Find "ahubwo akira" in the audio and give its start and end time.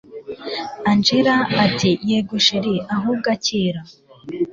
2.95-3.81